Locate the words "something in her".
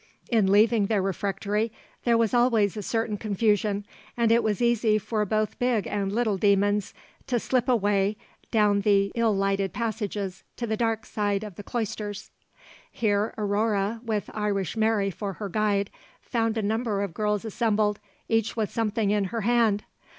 18.71-19.41